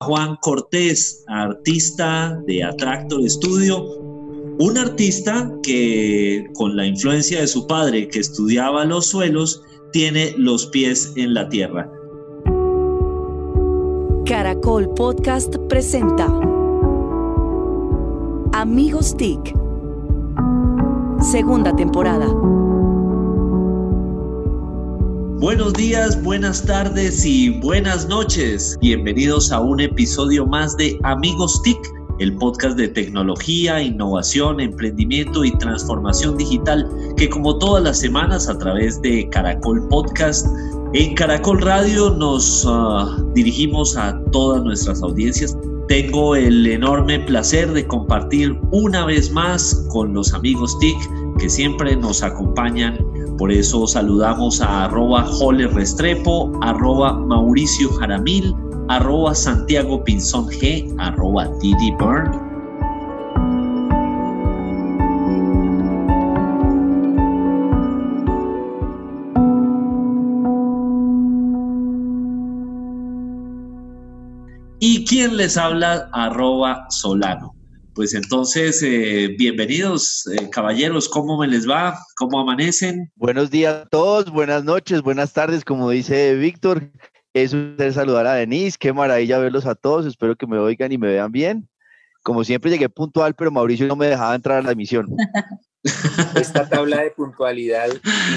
[0.00, 3.82] Juan Cortés, artista de Attractor Studio,
[4.60, 9.60] un artista que con la influencia de su padre que estudiaba los suelos,
[9.92, 11.90] tiene los pies en la tierra.
[14.24, 16.26] Caracol Podcast presenta
[18.52, 19.52] Amigos TIC,
[21.20, 22.28] segunda temporada.
[25.40, 28.76] Buenos días, buenas tardes y buenas noches.
[28.80, 31.78] Bienvenidos a un episodio más de Amigos TIC,
[32.18, 38.58] el podcast de tecnología, innovación, emprendimiento y transformación digital que como todas las semanas a
[38.58, 40.44] través de Caracol Podcast,
[40.92, 45.56] en Caracol Radio nos uh, dirigimos a todas nuestras audiencias.
[45.86, 50.98] Tengo el enorme placer de compartir una vez más con los amigos TIC
[51.38, 53.07] que siempre nos acompañan
[53.38, 58.52] por eso saludamos a arroba Jole Restrepo, arroba Mauricio Jaramil,
[58.88, 62.48] arroba Santiago Pinzón G, arroba Didi Burn.
[74.80, 76.08] ¿Y quién les habla?
[76.12, 77.57] Arroba Solano.
[77.98, 81.98] Pues entonces, eh, bienvenidos, eh, caballeros, ¿cómo me les va?
[82.14, 83.10] ¿Cómo amanecen?
[83.16, 86.92] Buenos días a todos, buenas noches, buenas tardes, como dice Víctor.
[87.34, 90.92] Es un placer saludar a Denise, qué maravilla verlos a todos, espero que me oigan
[90.92, 91.68] y me vean bien.
[92.22, 95.08] Como siempre llegué puntual, pero Mauricio no me dejaba entrar a la emisión.
[96.34, 97.88] Esta tabla de puntualidad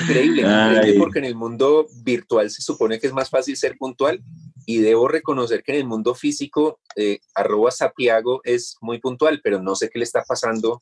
[0.02, 4.24] increíble, increíble porque en el mundo virtual se supone que es más fácil ser puntual
[4.66, 9.62] y debo reconocer que en el mundo físico, eh, arroba Sapiago es muy puntual, pero
[9.62, 10.82] no sé qué le está pasando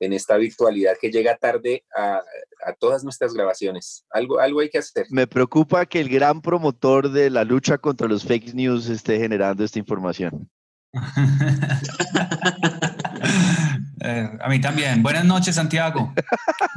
[0.00, 2.22] en esta virtualidad que llega tarde a,
[2.78, 4.06] todas nuestras grabaciones.
[4.10, 5.06] Algo, algo hay que hacer.
[5.10, 9.64] Me preocupa que el gran promotor de la lucha contra los fake news esté generando
[9.64, 10.50] esta información.
[14.06, 15.02] Eh, a mí también.
[15.02, 16.12] Buenas noches, Santiago.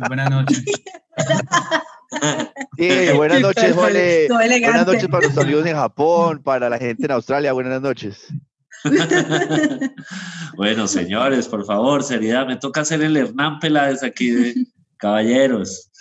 [0.07, 0.63] Buenas noches.
[3.17, 4.27] buenas noches, Jole.
[4.29, 7.51] Buenas noches para los amigos en Japón, para la gente en Australia.
[7.51, 8.27] Buenas noches.
[10.55, 12.47] bueno, señores, por favor, seriedad.
[12.47, 14.55] Me toca hacer el Hernán Peláez aquí de
[14.95, 15.91] caballeros.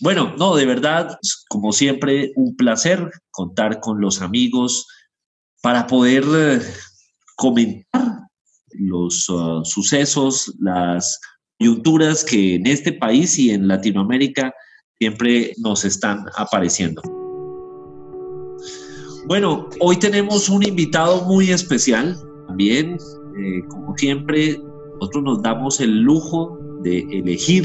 [0.00, 1.16] Bueno, no, de verdad,
[1.48, 4.88] como siempre, un placer contar con los amigos
[5.62, 6.60] para poder eh,
[7.36, 8.13] comentar
[8.78, 11.20] los uh, sucesos, las
[11.58, 14.52] coyunturas que en este país y en Latinoamérica
[14.98, 17.02] siempre nos están apareciendo.
[19.26, 22.16] Bueno, hoy tenemos un invitado muy especial.
[22.46, 22.98] También,
[23.38, 24.60] eh, como siempre,
[25.00, 27.64] nosotros nos damos el lujo de elegir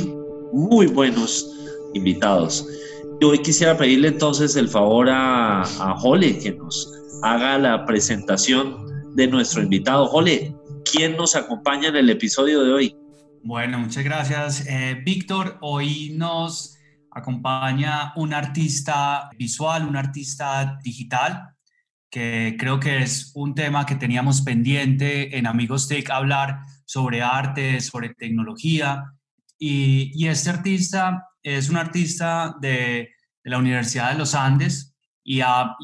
[0.53, 1.53] muy buenos
[1.93, 2.65] invitados.
[3.19, 6.93] Y hoy quisiera pedirle entonces el favor a, a Jole que nos
[7.23, 8.77] haga la presentación
[9.15, 10.07] de nuestro invitado.
[10.07, 10.55] Jole,
[10.91, 12.97] ¿quién nos acompaña en el episodio de hoy?
[13.43, 15.57] Bueno, muchas gracias, eh, Víctor.
[15.61, 16.77] Hoy nos
[17.11, 21.49] acompaña un artista visual, un artista digital,
[22.09, 27.81] que creo que es un tema que teníamos pendiente en Amigos Tech, hablar sobre arte,
[27.81, 29.13] sobre tecnología.
[29.57, 33.09] Y, este artista es un artista de,
[33.43, 34.88] la Universidad de los Andes
[35.29, 35.77] y ha,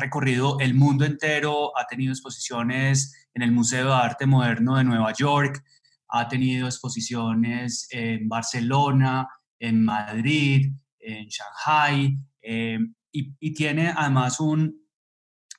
[0.00, 5.12] recorrido el mundo entero, ha tenido exposiciones en el Museo de Arte Moderno de Nueva
[5.12, 5.62] York,
[6.08, 9.28] ha tenido exposiciones en Barcelona,
[9.60, 12.80] en Madrid, en Shanghai, eh,
[13.12, 14.82] y, tiene además un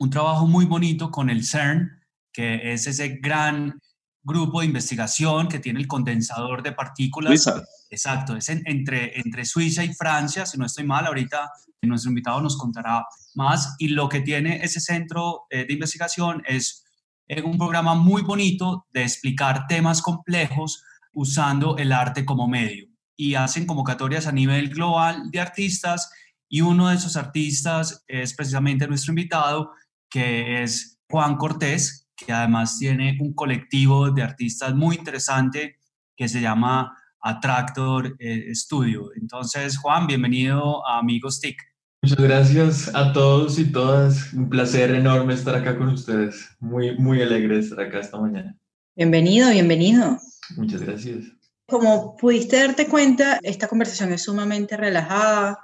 [0.10, 1.90] trabajo muy bonito con el CERN,
[2.34, 3.80] que es ese gran
[4.24, 7.44] grupo de investigación que tiene el condensador de partículas.
[7.44, 7.64] Suiza.
[7.90, 11.52] Exacto, es entre, entre Suiza y Francia, si no estoy mal, ahorita
[11.82, 13.06] nuestro invitado nos contará
[13.36, 13.76] más.
[13.80, 16.86] Y lo que tiene ese centro eh, de investigación es
[17.32, 20.84] es un programa muy bonito de explicar temas complejos
[21.14, 22.88] usando el arte como medio.
[23.16, 26.12] Y hacen convocatorias a nivel global de artistas
[26.50, 29.72] y uno de esos artistas es precisamente nuestro invitado,
[30.10, 35.78] que es Juan Cortés, que además tiene un colectivo de artistas muy interesante
[36.16, 39.12] que se llama Attractor eh, Studio.
[39.16, 41.58] Entonces, Juan, bienvenido a Amigos TIC.
[42.04, 44.34] Muchas gracias a todos y todas.
[44.34, 46.50] Un placer enorme estar acá con ustedes.
[46.60, 48.58] Muy, muy alegre estar acá esta mañana.
[48.96, 50.18] Bienvenido, bienvenido.
[50.58, 51.26] Muchas gracias.
[51.68, 55.58] Como pudiste darte cuenta, esta conversación es sumamente relajada.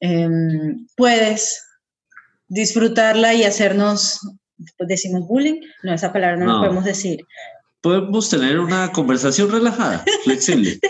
[0.00, 1.62] Em, puedes
[2.46, 4.20] disfrutarla y hacernos,
[4.80, 7.24] decimos bullying, no, esa palabra no, la podemos decir.
[7.80, 10.78] Podemos tener una conversación relajada, flexible.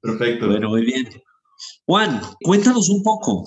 [0.00, 0.46] Perfecto.
[0.46, 1.08] Bueno, muy bien.
[1.86, 3.46] Juan, cuéntanos un poco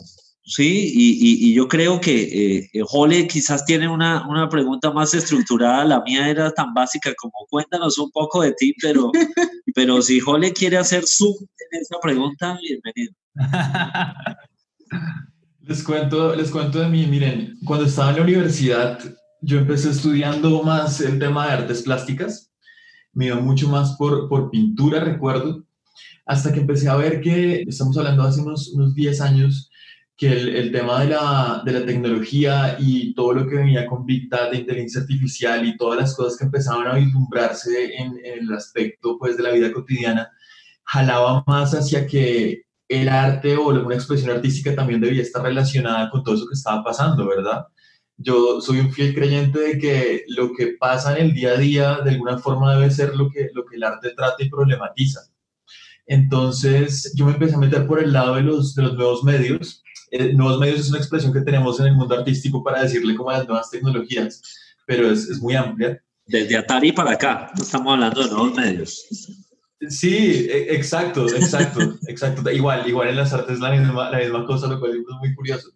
[0.49, 5.85] Sí, y, yo creo que eh, Jole quizás tiene una, una, pregunta más estructurada.
[5.85, 9.11] La mía era tan básica como cuéntanos un poco de ti, pero,
[9.75, 13.13] pero si Jole quiere hacer su en esa pregunta, bienvenido.
[15.69, 18.99] Les cuento, les cuento de mí, miren, cuando estaba en la universidad,
[19.39, 22.51] yo empecé estudiando más el tema de artes plásticas,
[23.13, 25.63] me iba mucho más por, por pintura, recuerdo,
[26.25, 29.69] hasta que empecé a ver que, estamos hablando hace unos, unos 10 años,
[30.17, 34.07] que el, el tema de la, de la, tecnología y todo lo que venía con
[34.07, 38.53] Big Data, inteligencia artificial y todas las cosas que empezaban a vislumbrarse en, en el
[38.55, 40.31] aspecto pues, de la vida cotidiana,
[40.83, 46.23] jalaba más hacia que el arte o alguna expresión artística también debía estar relacionada con
[46.23, 47.67] todo eso que estaba pasando, ¿verdad?
[48.17, 51.99] Yo soy un fiel creyente de que lo que pasa en el día a día
[52.03, 55.21] de alguna forma debe ser lo que, lo que el arte trata y problematiza.
[56.07, 59.83] Entonces yo me empecé a meter por el lado de los, de los nuevos medios.
[60.11, 63.31] Eh, nuevos medios es una expresión que tenemos en el mundo artístico para decirle como
[63.31, 64.41] las nuevas tecnologías,
[64.87, 66.03] pero es, es muy amplia.
[66.25, 69.05] Desde Atari para acá, estamos hablando de nuevos medios.
[69.87, 72.49] Sí, e, exacto, exacto, exacto.
[72.51, 75.69] Igual, igual en las artes la misma, la misma cosa, lo cual es muy curioso.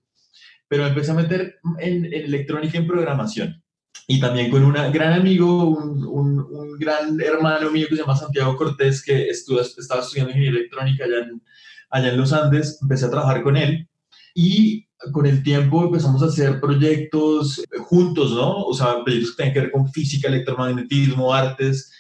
[0.68, 3.64] Pero empecé a meter en, electrónica y en programación.
[4.08, 8.58] Y también con un gran amigo, un, un, gran hermano mío que se llama Santiago
[8.58, 11.42] Cortés, que estuvo, estaba estudiando ingeniería electrónica allá en,
[11.90, 12.80] allá en los Andes.
[12.82, 13.88] Empecé a trabajar con él.
[14.36, 18.64] Y con el tiempo empezamos a hacer proyectos juntos, ¿no?
[18.64, 21.93] O sea, proyectos que tienen que ver con física, electromagnetismo, artes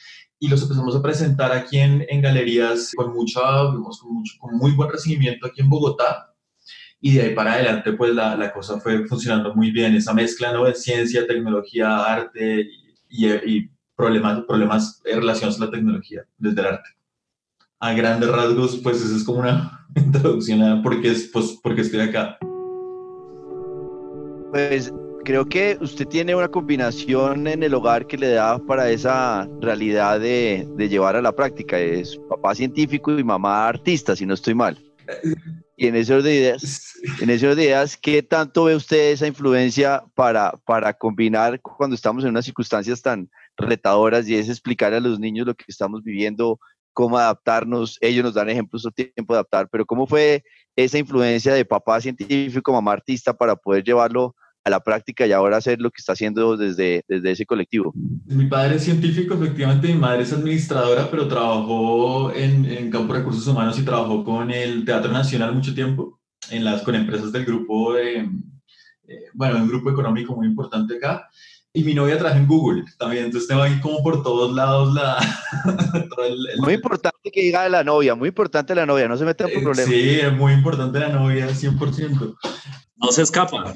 [0.44, 3.80] y los empezamos a presentar aquí en, galerías con, mucha, con,
[4.14, 6.36] mucho, con muy buen recibimiento aquí en Bogotá.
[7.00, 9.96] Y de ahí para adelante, pues la, la cosa fue funcionando muy bien.
[9.96, 10.66] Esa mezcla ¿no?
[10.66, 12.68] de ciencia, tecnología, arte
[13.10, 16.90] y, y, problemas, problemas relacionados a la tecnología desde el arte.
[17.80, 21.74] A grandes rasgos, pues esa es como una introducción a por qué, es, pues, por
[21.74, 22.38] qué estoy acá.
[24.52, 24.92] Pues
[25.24, 30.20] creo que usted tiene una combinación en el hogar que le da para esa realidad
[30.20, 31.80] de, llevar a la práctica.
[31.80, 34.78] Es papá científico y mamá artista, si no estoy mal.
[35.76, 40.04] Y en orden de ideas, en orden de ideas, ¿qué tanto ve usted esa influencia
[40.14, 45.20] para, para combinar cuando estamos en unas circunstancias tan retadoras y es explicar a los
[45.20, 46.60] niños lo que estamos viviendo,
[46.94, 47.98] cómo adaptarnos?
[48.02, 50.44] Ellos nos dan ejemplos de tiempo de adaptar, pero ¿cómo fue
[50.76, 55.58] esa influencia de papá científico, mamá artista para poder llevarlo a la práctica y ahora
[55.58, 57.94] hacer lo que está haciendo desde, desde ese colectivo?
[58.26, 63.20] Mi padre es científico, efectivamente, mi madre es administradora, pero trabajó en, en campo de
[63.20, 66.20] recursos humanos y trabajó con el Teatro Nacional mucho tiempo,
[66.50, 68.30] en las, con empresas del grupo de,
[69.08, 71.30] eh, bueno, un grupo económico muy importante acá.
[71.76, 75.18] Y mi novia trabaja en Google también, entonces tengo ahí como por todos lados la...
[76.60, 79.64] Muy importante que diga la novia, muy importante la novia, no se metan por eh,
[79.64, 79.92] problemas.
[79.92, 82.36] Sí, es muy importante la novia, 100%.
[83.04, 83.74] No se escapa.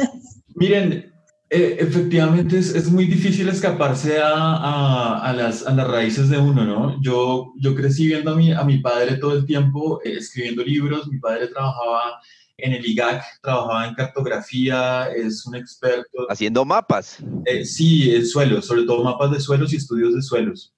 [0.54, 1.12] Miren,
[1.50, 6.38] eh, efectivamente es, es, muy difícil escaparse a, a, a, las, a, las, raíces de
[6.38, 7.02] uno, ¿no?
[7.02, 11.08] Yo, yo crecí viendo a mi, a mi padre todo el tiempo eh, escribiendo libros,
[11.08, 12.20] mi padre trabajaba
[12.58, 16.26] en el IGAC, trabajaba en cartografía, es un experto.
[16.28, 17.18] Haciendo mapas.
[17.46, 20.74] Eh, sí, el suelo, sobre todo mapas de suelos y estudios de suelos.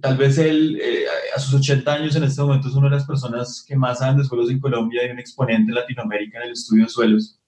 [0.00, 1.04] Tal vez él, eh,
[1.34, 4.16] a sus 80 años en este momento, es una de las personas que más saben
[4.16, 7.38] de suelos en Colombia y un exponente en Latinoamérica en el estudio de suelos.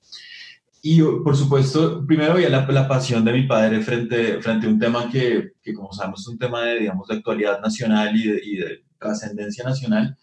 [0.81, 4.79] Y por supuesto, primero había la, la, pasión de mi padre frente, frente a un
[4.79, 8.41] tema que, que, como sabemos, es un tema de, digamos, de actualidad nacional y de,
[8.45, 10.17] y de trascendencia nacional,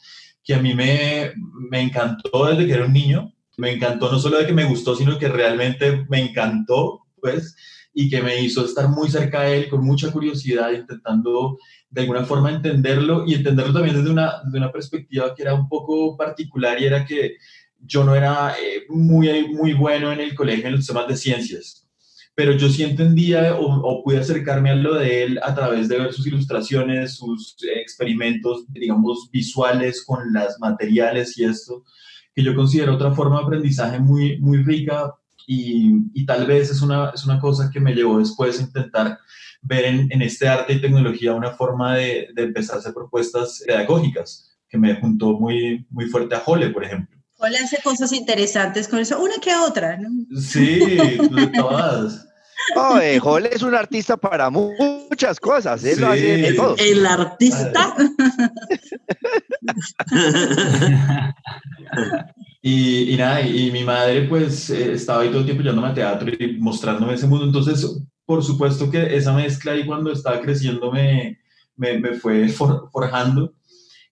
[0.44, 1.34] que a mí me,
[1.70, 3.34] me encantó desde que era un niño.
[3.58, 7.56] Me encantó no solo de que me gustó, sino que realmente me encantó, pues,
[7.98, 11.58] y que me hizo estar muy cerca de él con mucha curiosidad, intentando
[11.90, 15.70] de alguna forma entenderlo y entenderlo también desde una, desde una perspectiva que era un
[15.70, 17.38] poco particular y era que
[17.80, 21.88] yo no era eh, muy, muy bueno en el colegio en los temas de ciencias,
[22.36, 25.98] pero yo sí entendía o, o, pude acercarme a lo de él a través de
[25.98, 31.86] ver sus ilustraciones, sus experimentos, digamos, visuales con las materiales y esto,
[32.34, 35.14] que yo considero otra forma de aprendizaje muy, muy rica
[35.48, 39.20] y, y tal vez es una, es una cosa que me llevó después a intentar
[39.62, 43.64] ver en, en este arte y tecnología una forma de, de empezar a hacer propuestas
[43.66, 47.16] pedagógicas, que me juntó muy, muy fuerte a Jole, por ejemplo.
[47.38, 50.10] Jole hace cosas interesantes con eso, una que otra, ¿no?
[50.40, 51.18] Sí,
[51.56, 52.28] todas.
[52.76, 56.02] Oh, eh, Jole es un artista para muchas cosas, él sí.
[56.02, 56.76] lo hace de todo.
[56.78, 57.96] El artista.
[62.68, 65.94] y, y, nada, y, mi madre pues eh, estaba ahí todo el tiempo llevándome a
[65.94, 70.92] teatro y mostrándome ese mundo, entonces por supuesto que esa mezcla ahí cuando estaba creciendo
[70.92, 71.38] me,
[71.76, 73.54] me, me fue for, forjando.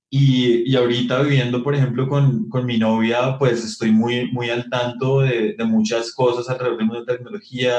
[0.07, 4.69] Y, y, ahorita viviendo, por ejemplo, con, con, mi novia, pues estoy muy, muy al
[4.69, 7.73] tanto de, de muchas cosas alrededor del mundo de tecnología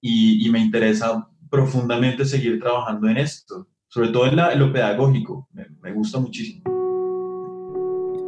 [0.00, 4.72] y, y, me interesa profundamente seguir trabajando en esto, sobre todo en, la, en lo
[4.72, 6.77] pedagógico, me, me, gusta muchísimo.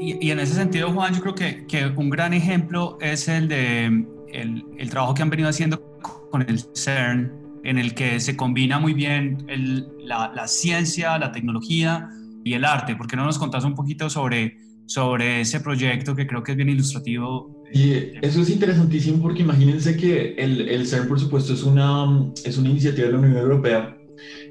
[0.00, 3.48] Y, y, en ese sentido, Juan, yo creo que, que un gran ejemplo es el
[3.48, 3.84] de
[4.32, 5.98] el, el, trabajo que han venido haciendo
[6.30, 7.30] con el CERN,
[7.64, 12.08] en el que se combina muy bien el, la, la ciencia, la tecnología,
[12.44, 12.96] y el arte.
[12.96, 16.56] ¿Por qué no nos contás un poquito sobre, sobre ese proyecto que creo que es
[16.56, 17.64] bien ilustrativo?
[17.72, 17.92] Y
[18.22, 22.70] eso es interesantísimo porque imagínense que el, el CERN, por supuesto, es una, es una
[22.70, 23.96] iniciativa de la Unión Europea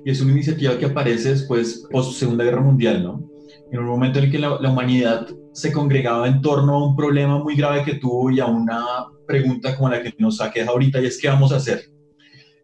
[0.06, 3.30] y es una iniciativa que aparece después, post Segunda Guerra Mundial, ¿no?
[3.72, 6.96] En un momento en el que la, la humanidad se congregaba en torno a un
[6.96, 8.84] problema muy grave que tuvo y a una
[9.28, 11.84] pregunta como la que nos aqueja ahorita y es ¿qué vamos a hacer?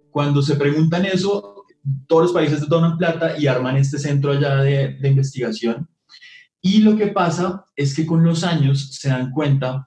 [0.10, 1.66] Cuando se preguntan eso,
[2.08, 5.88] todos los países donan plata y arman este centro allá de, de, investigación.
[6.62, 9.86] Y lo que pasa es que con los años se dan cuenta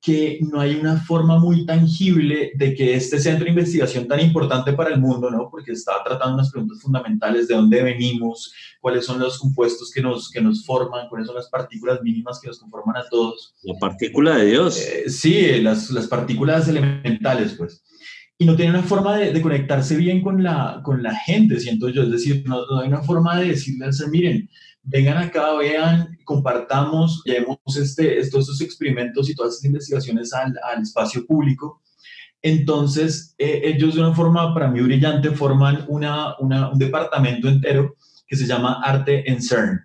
[0.00, 4.72] que no hay una forma muy tangible de que este centro de investigación tan importante
[4.72, 5.48] para el mundo, ¿no?
[5.50, 10.30] porque está tratando unas preguntas fundamentales de dónde venimos, cuáles son los compuestos que nos,
[10.30, 13.54] que nos forman, cuáles son las partículas mínimas que nos conforman a todos.
[13.62, 14.78] La partícula de Dios.
[14.78, 17.82] Eh, sí, las, las partículas elementales, pues
[18.38, 21.88] y no tiene una forma de, de, conectarse bien con la, con la gente, siento
[21.88, 22.04] yo.
[22.04, 24.48] Es decir, no, no, hay una forma de decirle al ser, miren,
[24.84, 30.82] vengan acá, vean, compartamos, llevemos este, estos, estos experimentos y todas estas investigaciones al, al
[30.82, 31.82] espacio público.
[32.40, 37.96] Entonces, eh, ellos de una forma para mí brillante forman una, una, un departamento entero
[38.24, 39.80] que se llama Arte en CERN.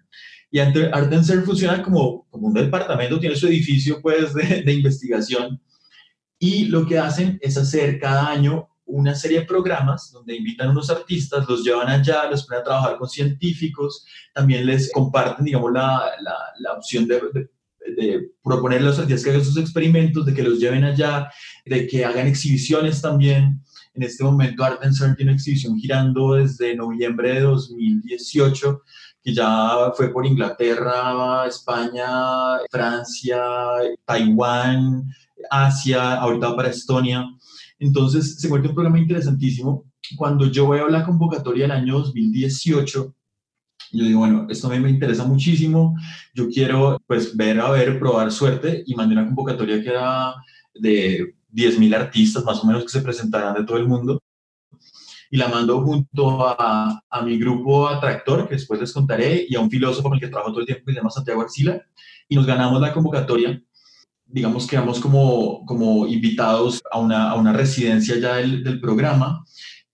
[0.52, 4.74] Y Arte en CERN funciona como, como un departamento, tiene su edificio pues de, de
[4.74, 5.60] investigación
[6.44, 10.72] y lo que hacen es hacer cada año una serie de programas donde invitan a
[10.72, 15.72] unos artistas, los llevan allá, los ponen a trabajar con científicos, también les comparten, digamos,
[15.72, 17.50] la, la, la opción de, de,
[17.96, 21.32] de, proponer a los artistas que hagan sus experimentos, de que los lleven allá,
[21.66, 23.62] de que hagan exhibiciones también.
[23.94, 28.82] En este momento Art and CERN tiene una exhibición girando desde noviembre de 2018
[29.24, 33.42] que ya fue por Inglaterra, España, Francia,
[34.06, 35.06] Taiwán,
[35.50, 37.26] Asia, ahorita para Estonia.
[37.80, 39.86] Entonces se vuelve un programa interesantísimo.
[40.16, 43.16] Cuando yo veo la convocatoria del año 2018,
[43.94, 45.96] yo digo, bueno, esto a mí me interesa muchísimo,
[46.34, 48.84] yo quiero pues ver, a ver, probar suerte.
[48.88, 50.34] Y mandé una convocatoria que era
[50.74, 54.20] de 10.000 artistas más o menos que se presentarán de todo el mundo.
[55.30, 59.60] Y la mando junto a, a, mi grupo Atractor, que después les contaré, y a
[59.60, 61.82] un filósofo con el que trabajo todo el tiempo que se llama Santiago Arcila,
[62.28, 63.60] y nos ganamos la convocatoria
[64.34, 69.46] digamos, quedamos como, como invitados a una, a una residencia ya del, del, programa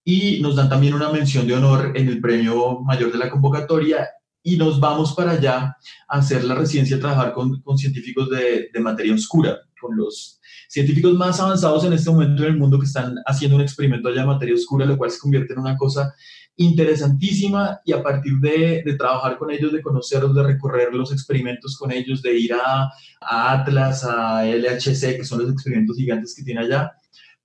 [0.04, 4.08] y nos dan también una mención de honor en el premio mayor de la convocatoria
[4.42, 5.76] y nos vamos para allá
[6.08, 10.40] a hacer la residencia, a trabajar con, con científicos de, de materia oscura, con los
[10.70, 14.22] científicos más avanzados en este momento en el mundo que están haciendo un experimento allá
[14.22, 16.14] de materia oscura, lo cual se convierte en una cosa
[16.60, 21.78] interesantísima y a partir de, de, trabajar con ellos, de conocerlos, de recorrer los experimentos
[21.78, 22.84] con ellos, de ir a,
[23.22, 26.92] a, Atlas, a LHC, que son los experimentos gigantes que tiene allá,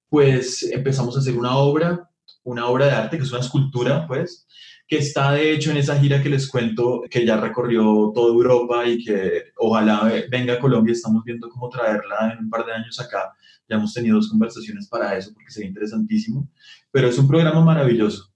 [0.09, 2.11] pues empezamos a hacer una obra,
[2.43, 4.49] una obra de arte, que es una escultura, pues,
[4.87, 8.87] que está de hecho en esa gira que les cuento, que ya recorrió toda Europa
[8.87, 12.99] y que ojalá venga a Colombia, estamos viendo cómo traerla en un par de años
[13.01, 13.33] acá.
[13.69, 16.51] Ya hemos tenido dos conversaciones para eso, porque sería interesantísimo,
[16.91, 18.34] pero es un programa maravilloso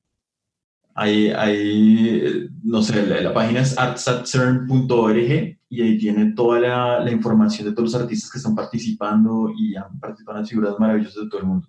[1.00, 7.12] Ahí, ahí, no sé, la, la página es artsatscern.org y ahí tiene toda la, la,
[7.12, 11.28] información de todos los artistas que están participando y han participado en figuras maravillosas de
[11.28, 11.68] todo el mundo.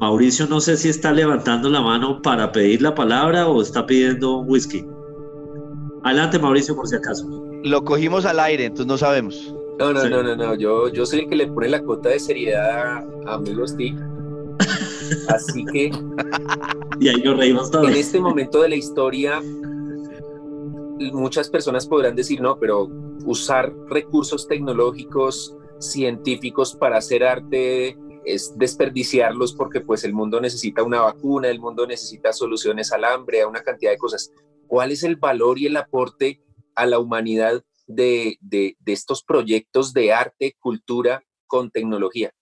[0.00, 4.38] Mauricio, no sé si está levantando la mano para pedir la palabra o está pidiendo
[4.38, 4.84] un whisky.
[6.02, 7.24] Adelante, Mauricio, por si acaso.
[7.62, 9.54] Lo cogimos al aire, entonces no sabemos.
[9.78, 10.10] No, no, sí.
[10.10, 10.56] no, no, no.
[10.56, 14.13] Yo, yo soy el que le pone la cota de seriedad a Amigos TIC
[15.28, 15.90] Así que.
[17.00, 17.88] Y ahí nos reímos todos.
[17.88, 19.40] En este momento de la historia,
[21.12, 22.88] muchas personas podrán decir, no, pero
[23.24, 31.02] usar recursos tecnológicos, científicos para hacer arte es desperdiciarlos porque pues el mundo necesita una
[31.02, 34.32] vacuna, el mundo necesita soluciones al hambre, a una cantidad de cosas.
[34.66, 36.40] ¿Cuál es el valor y el aporte
[36.74, 42.32] a la humanidad de, de, de estos proyectos de arte, cultura con tecnología?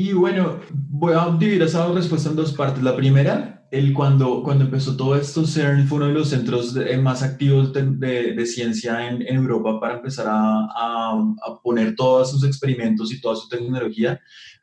[0.00, 2.82] Y bueno, voy a dividir esa respuesta en dos partes.
[2.82, 6.96] La primera, el cuando, cuando empezó todo esto, CERN fue uno de los centros de,
[6.96, 10.32] más activos de, de, de ciencia en, en, Europa para empezar a,
[10.74, 11.12] a,
[11.46, 14.18] a, poner todos sus experimentos y toda su tecnología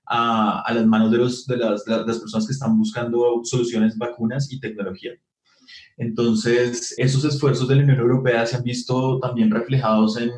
[0.07, 4.59] a, a las manos los, las, de las personas que están buscando soluciones, vacunas y
[4.59, 5.11] tecnología.
[5.97, 10.31] Entonces, esos esfuerzos de la Unión Europea se han visto también reflejados en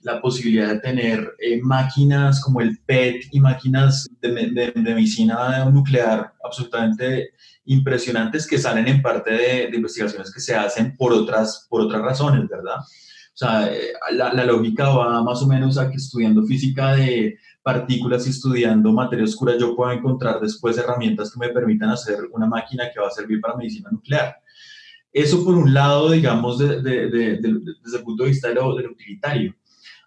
[0.00, 7.30] la posibilidad de tener eh, máquinas como el PET y máquinas de, medicina nuclear absolutamente
[7.64, 12.46] impresionantes que salen en parte de, investigaciones que se hacen por otras, por otras razones,
[12.46, 12.76] ¿verdad?
[12.78, 17.38] O sea, eh, la, la, lógica va más o menos a que estudiando física de
[17.62, 22.46] partículas y estudiando materia oscura yo puedo encontrar después herramientas que me permitan hacer una
[22.46, 24.36] máquina que va a servir para medicina nuclear.
[25.16, 29.56] Eso por un lado, digamos, desde el punto de vista de lo, utilitario.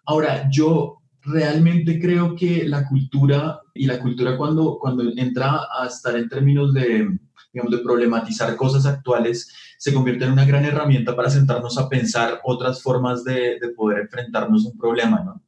[0.05, 6.15] Ahora, yo realmente creo que la cultura y la cultura cuando, cuando entra a estar
[6.15, 7.09] en términos de,
[7.51, 12.41] digamos, de problematizar cosas actuales, se convierte en una gran herramienta para sentarnos a pensar
[12.43, 15.41] otras formas de, de poder enfrentarnos a un problema, ¿no?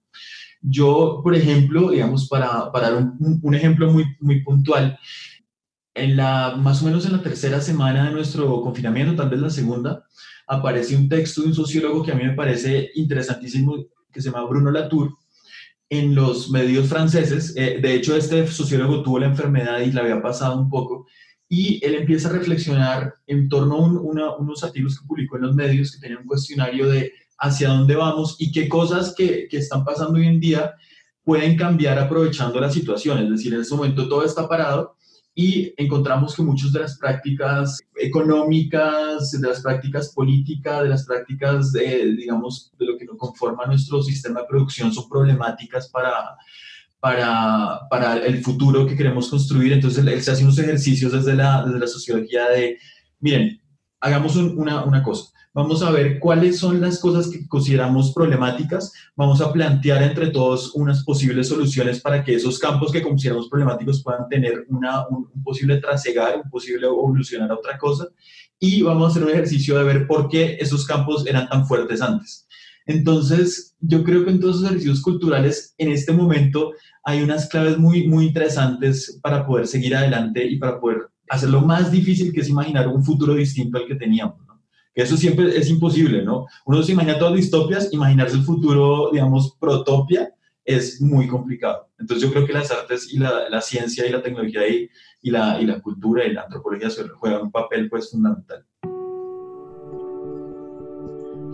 [0.63, 4.98] Yo, por ejemplo, digamos, para, para dar un, un, ejemplo muy, muy puntual,
[5.93, 9.50] en la, más o menos en la tercera semana de nuestro confinamiento, tal vez la
[9.50, 10.05] segunda,
[10.48, 13.75] aparece un texto de un sociólogo que a mí me parece interesantísimo,
[14.12, 15.13] que se llama Bruno Latour,
[15.89, 17.53] en los medios franceses.
[17.57, 21.07] Eh, de hecho, este sociólogo tuvo la enfermedad y la había pasado un poco,
[21.50, 25.91] y él empieza a reflexionar en torno a unos artículos que publicó en los medios
[25.91, 30.13] que tenían un cuestionario de hacia dónde vamos y qué cosas que, que están pasando
[30.13, 30.75] hoy en día
[31.24, 33.17] pueden cambiar aprovechando la situación.
[33.17, 34.95] Es decir, en este momento todo está parado
[35.34, 41.72] y encontramos que muchas de las prácticas económicas, de las prácticas políticas, de las prácticas,
[41.72, 46.36] de, digamos, de lo que nos conforma nuestro sistema de producción son problemáticas para,
[47.00, 49.72] para, para el futuro que queremos construir.
[49.72, 52.78] Entonces, él, se hace unos ejercicios desde la, desde la sociología de,
[53.20, 53.62] miren,
[54.02, 58.93] hagamos una, una cosa Vamos a ver cuáles son las cosas que consideramos problemáticas.
[59.17, 64.01] Vamos a plantear entre todos unas posibles soluciones para que esos campos que consideramos problemáticos
[64.01, 68.08] puedan tener una, un, posible trasegar, un posible evolucionar a otra cosa.
[68.60, 72.01] Y vamos a hacer un ejercicio de ver por qué esos campos eran tan fuertes
[72.01, 72.48] antes.
[72.86, 76.72] Entonces, yo creo que en todos los ejercicios culturales, en este momento,
[77.03, 81.60] hay unas claves muy, muy interesantes para poder seguir adelante y para poder hacer lo
[81.60, 84.51] más difícil que es imaginar un futuro distinto al que teníamos
[84.93, 86.45] que eso siempre es imposible, ¿no?
[86.65, 90.34] Uno se imagina todas distopias, imaginarse el futuro, digamos, protopia,
[90.65, 91.89] es muy complicado.
[91.99, 94.89] Entonces yo creo que las artes y la, la ciencia y la tecnología y,
[95.21, 98.65] y, la, y la cultura y la antropología juegan un papel pues fundamental.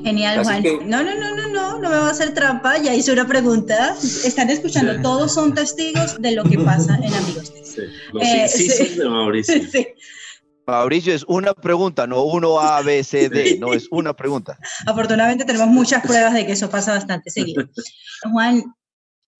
[0.03, 0.63] Genial, Juan.
[0.85, 3.95] No, no, no, no, no, no me va a hacer trampa, ya hice una pregunta.
[3.99, 7.51] Están escuchando, todos son testigos de lo que pasa en Amigos.
[7.63, 7.81] Sí,
[8.13, 9.55] los eh, de Mauricio.
[9.71, 9.87] Sí.
[10.67, 14.59] Mauricio, es una pregunta, no uno A, B, C, D, no es una pregunta.
[14.85, 17.63] Afortunadamente tenemos muchas pruebas de que eso pasa bastante seguido.
[18.29, 18.75] Juan,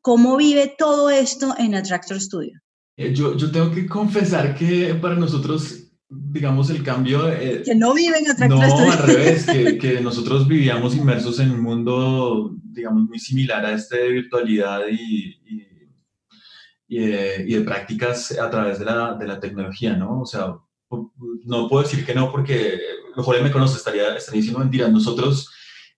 [0.01, 2.57] ¿cómo vive todo esto en Attractor Studio?
[2.95, 7.29] Eh, yo, yo tengo que confesar que para nosotros, digamos, el cambio...
[7.29, 8.85] Eh, que no viven en Attractor no, Studio.
[8.85, 13.73] No, al revés, que, que, nosotros vivíamos inmersos en un mundo, digamos, muy similar a
[13.73, 15.67] este de virtualidad y, y,
[16.87, 20.21] y, de, y de, prácticas a través de la, de la tecnología, ¿no?
[20.21, 20.55] O sea,
[20.89, 22.79] no puedo decir que no porque
[23.15, 24.91] Jorge me conoce, estaría, estaría diciendo mentiras.
[24.91, 25.49] Nosotros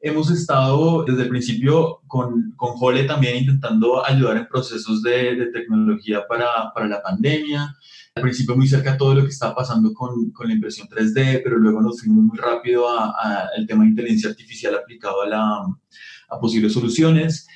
[0.01, 5.47] hemos estado desde el principio con, con Jole también intentando ayudar en procesos de, de
[5.47, 7.75] tecnología para, para, la pandemia.
[8.15, 11.41] Al principio muy cerca a todo lo que está pasando con, con la impresión 3D,
[11.43, 15.65] pero luego nos fuimos muy rápido al tema de inteligencia artificial aplicado a, la,
[16.29, 17.47] a posibles soluciones.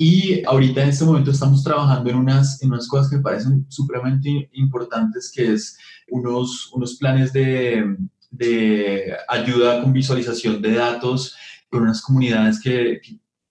[0.00, 3.66] Y ahorita en este momento estamos trabajando en unas, en unas cosas que me parecen
[3.68, 5.76] supremamente importantes, que es
[6.08, 7.96] unos, unos planes de,
[8.30, 11.34] de ayuda con visualización de datos
[11.68, 13.00] con unas comunidades que,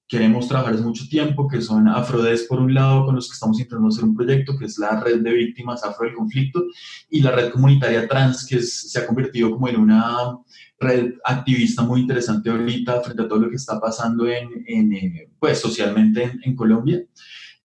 [0.07, 3.59] queremos trabajar hace mucho tiempo, que son Afrodes por un lado, con los que estamos
[3.59, 6.63] intentando hacer un proyecto, que es la red de víctimas afro del conflicto,
[7.09, 10.37] y la red comunitaria trans, que se ha convertido como en una
[10.79, 15.29] red activista muy interesante ahorita frente a todo lo que está pasando en, en eh,
[15.39, 17.03] pues, socialmente en, Colombia.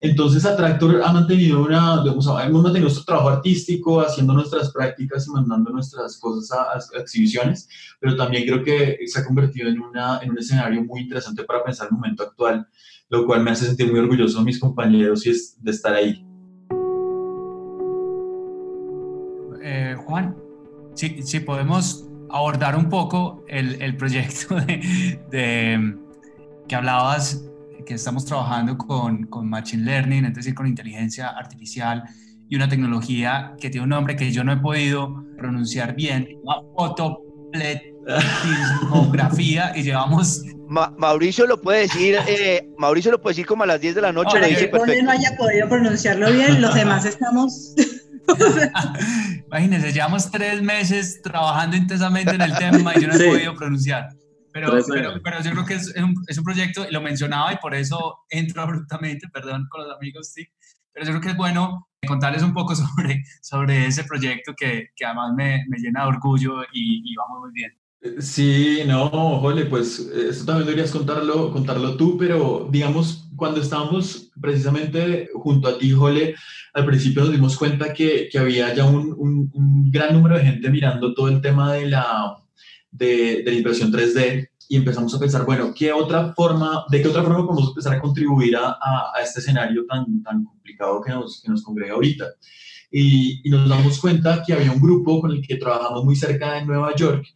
[0.04, 5.30] Entonces, Atractor ha mantenido una, digamos, hemos mantenido nuestro trabajo artístico, haciendo nuestras prácticas y
[5.30, 7.68] mandando nuestras cosas a, exhibiciones,
[8.00, 11.62] pero también creo que se ha convertido en, una, en un escenario muy interesante para
[11.62, 12.66] pensar el momento actual,
[13.10, 16.26] lo cual me hace sentir muy orgulloso de mis compañeros y de estar ahí.
[19.62, 20.36] Eh, Juan,
[20.94, 24.56] si, si podemos abordar un poco el, el proyecto
[25.30, 25.96] de,
[26.66, 27.44] que hablabas,
[27.84, 32.02] que estamos trabajando con, con Machine Learning, es decir, con inteligencia artificial
[32.48, 36.28] y una tecnología que tiene un nombre que yo no he podido pronunciar bien,
[36.76, 40.42] fotopletismografía, y llevamos...
[40.68, 44.12] Mauricio lo puede decir, eh, Mauricio lo puede decir como a las 10 de la
[44.12, 44.36] noche.
[44.36, 44.70] Ahora, lo dice
[45.02, 47.74] no haya podido pronunciarlo bien, los demás estamos...
[49.46, 54.08] Imagínense, llevamos tres meses trabajando intensamente en el tema y yo no he podido pronunciar.
[54.52, 57.56] Pero, pero, pero, yo creo que es un, es un, proyecto, y lo mencionaba y
[57.56, 60.46] por eso entro abruptamente, perdón con los amigos, sí,
[60.92, 65.04] pero yo creo que es bueno contarles un poco sobre, sobre ese proyecto que, que
[65.04, 67.72] además me, me, llena de orgullo y, y vamos muy bien.
[68.18, 75.28] Sí, no, Jole, pues esto también deberías contarlo, contarlo tú, pero digamos, cuando estábamos precisamente
[75.34, 76.34] junto a ti, Jole,
[76.74, 80.70] al principio nos dimos cuenta que, que había ya un, un, gran número de gente
[80.70, 82.41] mirando todo el tema de la,
[82.92, 87.08] de, de, la impresión 3D y empezamos a pensar, bueno, ¿qué otra forma, ¿de qué
[87.08, 91.42] otra forma podemos empezar a contribuir a, a, este escenario tan, tan complicado que nos,
[91.42, 92.26] que nos congrega ahorita?
[92.90, 96.54] Y, y nos damos cuenta que había un grupo con el que trabajamos muy cerca
[96.54, 97.26] de Nueva York,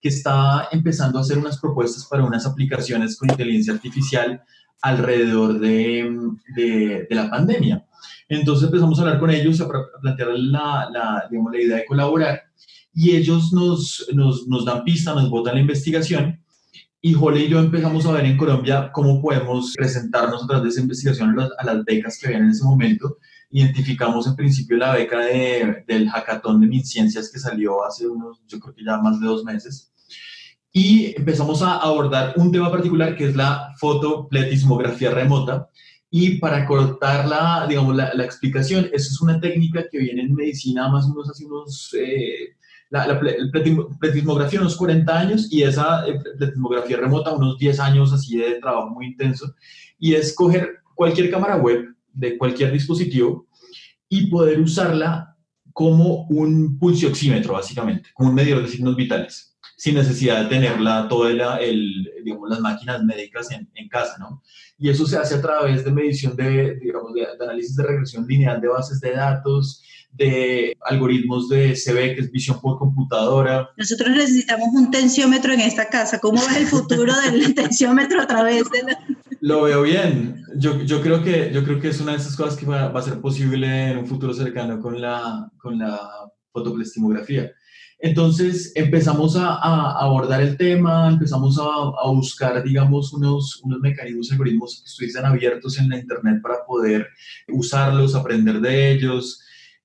[0.00, 4.42] que está empezando a hacer unas propuestas para unas aplicaciones con inteligencia artificial
[4.82, 6.14] alrededor de,
[6.54, 7.86] de, la pandemia.
[8.28, 9.68] Entonces empezamos a hablar con ellos, a
[10.02, 12.42] plantear la, la, digamos, la idea de colaborar
[12.94, 16.40] y ellos nos, nos, nos dan pista, nos botan la investigación
[17.00, 20.68] y Jole y yo empezamos a ver en Colombia cómo podemos presentarnos a través de
[20.70, 23.18] esa investigación a las, becas que había en ese momento
[23.50, 28.58] identificamos en principio la beca de, del hackathon de MinCiencias que salió hace unos, yo
[28.58, 29.92] creo que ya más de dos meses
[30.76, 35.68] y empezamos a abordar un tema particular que es la fotopletismografía remota.
[36.10, 40.34] Y para cortar la, digamos, la, la, explicación, eso es una técnica que viene en
[40.34, 42.56] medicina más o menos hace unos, eh,
[42.94, 43.20] la, la
[44.00, 48.90] pletismografía unos 40 años y esa eh, pletismografía remota unos 10 años así de trabajo
[48.90, 49.54] muy intenso.
[49.98, 53.48] Y es coger cualquier cámara web de cualquier dispositivo
[54.08, 55.36] y poder usarla
[55.72, 61.32] como un pulsioxímetro, básicamente, como un medidor de signos vitales sin necesidad de tenerla todas
[62.24, 64.42] digamos, las máquinas médicas en, en, casa, ¿no?
[64.78, 68.60] Y eso se hace a través de medición de, digamos, de, análisis de regresión lineal
[68.60, 69.82] de bases de datos,
[70.16, 73.70] de algoritmos de CB, que es visión por computadora.
[73.76, 76.18] Nosotros necesitamos un tensiómetro en esta casa.
[76.18, 78.98] ¿Cómo ves el futuro del tensiómetro a través de la...
[79.40, 80.44] Lo veo bien.
[80.56, 83.00] Yo, yo, creo que, yo creo que es una de esas cosas que va, va
[83.00, 86.00] a ser posible en un futuro cercano con la, con la
[86.52, 87.50] fotoplestimografía.
[88.04, 89.54] Entonces empezamos a,
[89.98, 95.88] abordar el tema, empezamos a, buscar, digamos, unos, unos mecanismos, algoritmos que estuviesen abiertos en
[95.88, 97.08] la Internet para poder
[97.48, 99.40] usarlos, aprender de ellos.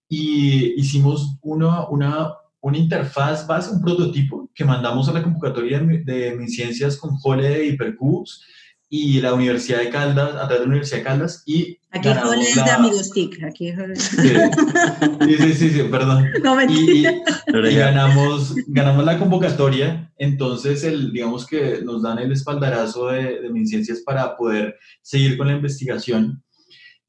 [0.10, 6.04] Y hicimos una, una, una interfaz base, un prototipo que mandamos a la convocatoria de,
[6.04, 8.42] de ciencias con Jole de Hipercubes
[8.90, 12.56] y la Universidad de Caldas, a través de la Universidad de Caldas, y Aquí es
[12.56, 14.30] de Amigos TIC, aquí sí.
[15.38, 16.28] sí, sí, sí, perdón.
[16.44, 23.08] No, y, y ganamos, ganamos la convocatoria, entonces el, digamos que nos dan el espaldarazo
[23.08, 26.44] de, de MinCiencias para poder seguir con la investigación.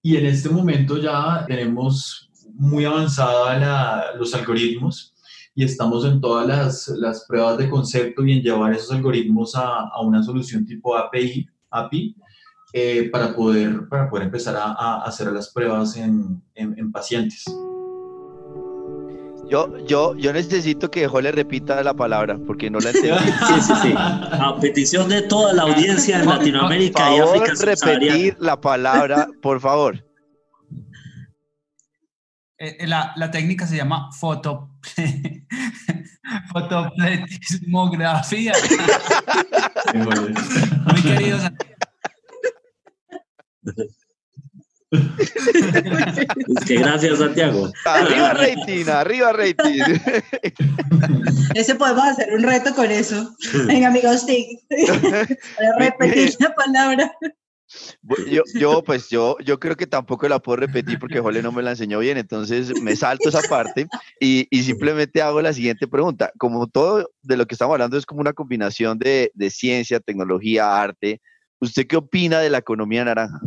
[0.03, 2.30] Y en este momento ya tenemos
[2.61, 5.15] muy avanzada la, los algoritmos
[5.55, 9.89] y estamos en todas las, las, pruebas de concepto y en llevar esos algoritmos a,
[9.89, 12.15] a una solución tipo API, API
[12.75, 17.45] eh, para, poder, para poder empezar a, a hacer las pruebas en, en, en, pacientes.
[19.49, 23.11] Yo, yo, yo necesito que Jole repita la palabra porque no la entendí.
[23.49, 23.95] sí, sí, sí.
[23.97, 29.29] A petición de toda la audiencia en Latinoamérica por favor, y África repetir la palabra,
[29.41, 30.10] por favor.
[32.63, 34.69] Eh, la, la, técnica se llama foto,
[36.53, 38.53] fotopletismografía.
[39.95, 41.51] Muy queridos
[44.93, 47.71] es que gracias, Santiago.
[47.85, 49.83] Arriba rating, arriba rating.
[51.55, 53.35] Ese podemos hacer un reto con eso.
[53.69, 54.61] En amigos, sí.
[55.79, 57.13] repetir la palabra.
[58.31, 61.63] Yo, yo, pues yo, yo creo que tampoco la puedo repetir porque Jole no me
[61.63, 63.87] la enseñó bien, entonces me salto esa parte
[64.21, 66.33] y, y, simplemente hago la siguiente pregunta.
[66.39, 70.81] Como todo de lo que estamos hablando es como una combinación de, de ciencia, tecnología,
[70.81, 71.21] arte,
[71.61, 73.39] ¿Usted qué opina de la economía naranja?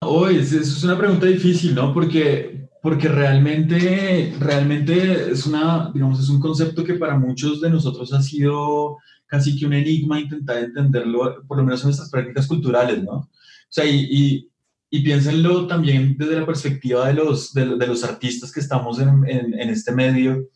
[0.00, 1.92] Oh, es, es una pregunta difícil, ¿no?
[1.92, 8.12] Porque, porque realmente, realmente es, una, digamos, es un concepto que para muchos de nosotros
[8.14, 8.96] ha sido
[9.26, 13.28] casi que un enigma intentar entenderlo, por lo menos en nuestras prácticas culturales, ¿no?
[13.72, 14.50] O sea, y, y,
[14.90, 19.26] y piénsenlo también desde la perspectiva de los, de, de los artistas que estamos en,
[19.26, 20.46] en, en este medio,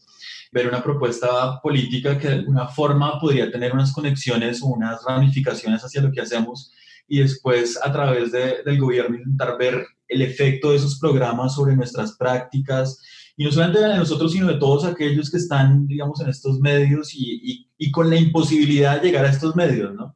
[0.52, 5.82] ver una propuesta política que de alguna forma podría tener unas conexiones o unas ramificaciones
[5.82, 6.70] hacia lo que hacemos
[7.08, 11.74] y después a través de, del gobierno intentar ver el efecto de esos programas sobre
[11.74, 13.00] nuestras prácticas
[13.34, 17.14] y no solamente de nosotros, sino de todos aquellos que están, digamos, en estos medios
[17.14, 20.14] y, y, y con la imposibilidad de llegar a estos medios, ¿no?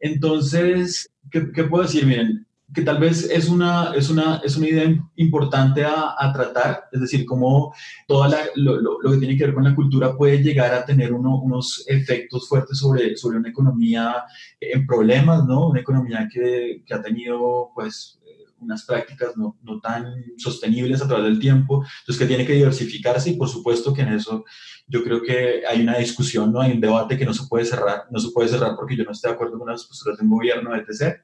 [0.00, 2.06] Entonces, ¿qué, ¿qué, puedo decir?
[2.06, 6.84] Miren, que tal vez es una, es una, es una idea importante a, a tratar,
[6.90, 7.72] es decir, cómo
[8.08, 11.40] todo lo, lo, que tiene que ver con la cultura puede llegar a tener uno,
[11.40, 14.24] unos efectos fuertes sobre, sobre una economía
[14.60, 15.68] en problemas, ¿no?
[15.68, 18.20] Una economía que, que ha tenido, pues,
[18.58, 23.30] unas prácticas no, no, tan sostenibles a través del tiempo, entonces que tiene que diversificarse
[23.30, 24.44] y por supuesto que en eso
[24.86, 26.60] yo creo que hay una discusión, ¿no?
[26.60, 29.12] hay un debate que no se puede cerrar, no se puede cerrar porque yo no
[29.12, 31.20] estoy de acuerdo con las posturas del gobierno, etc.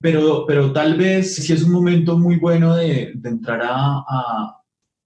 [0.00, 4.54] Pero, pero tal vez sí es un momento muy bueno de, de entrar a,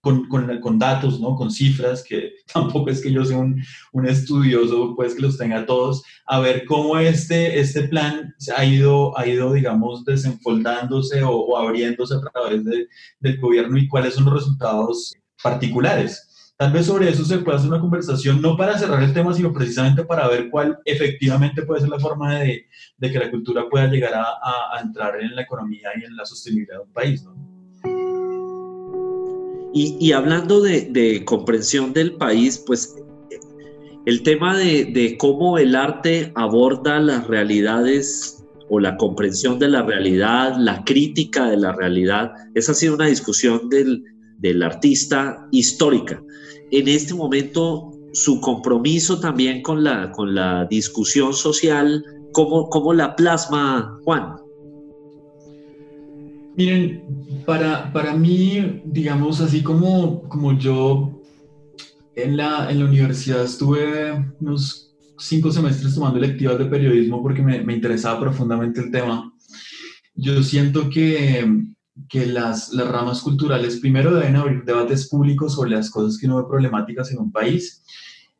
[0.01, 1.35] con, con, con, datos, ¿no?
[1.35, 3.61] con cifras, que tampoco es que yo sea un,
[3.92, 9.16] un, estudioso, pues que los tenga todos, a ver cómo este, este plan ha ido,
[9.18, 12.87] ha ido, digamos, desenfoldándose o, o abriéndose a través de,
[13.21, 16.32] del gobierno y cuáles son los resultados particulares.
[16.57, 19.53] Tal vez sobre eso se pueda hacer una conversación, no para cerrar el tema, sino
[19.53, 22.67] precisamente para ver cuál efectivamente puede ser la forma de,
[22.99, 26.25] de que la cultura pueda llegar a, a, entrar en la economía y en la
[26.25, 27.25] sostenibilidad de un país.
[27.25, 27.35] ¿no?
[29.75, 32.95] Y, y, hablando de, de, comprensión del país, pues
[34.05, 39.83] el tema de, de, cómo el arte aborda las realidades o la comprensión de la
[39.83, 44.05] realidad, la crítica de la realidad, esa ha sido una discusión del,
[44.42, 46.22] del artista histórica
[46.72, 53.14] en este momento su compromiso también con la, con la discusión social, ¿cómo, cómo la
[53.14, 54.37] plasma Juan?
[56.57, 57.02] Miren,
[57.46, 61.22] para, para mí, digamos, así como, como yo
[62.16, 67.62] en la, en la universidad estuve unos cinco semestres tomando electivas de periodismo porque me,
[67.62, 69.33] me interesaba profundamente el tema,
[70.14, 71.46] yo siento que
[72.09, 76.48] que las, ramas culturales primero deben abrir debates públicos sobre las cosas que no ve
[76.48, 77.83] problemáticas en un país